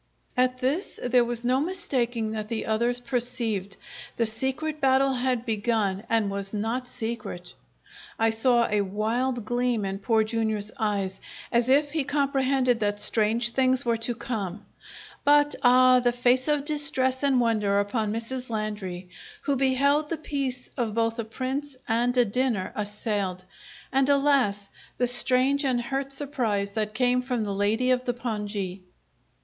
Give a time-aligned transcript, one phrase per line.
[0.35, 3.77] At this there was no mistaking that the others perceived.
[4.17, 7.53] The secret battle had begun and was not secret.
[8.17, 13.51] I saw a wild gleam in Poor Jr.'s eyes, as if he comprehended that strange
[13.51, 14.65] things were to come;
[15.23, 18.49] but, ah, the face of distress and wonder upon Mrs.
[18.49, 19.07] Landry,
[19.43, 23.43] who beheld the peace of both a Prince and a dinner assailed;
[23.91, 24.67] and, alas!
[24.97, 28.81] the strange and hurt surprise that came from the lady of the pongee!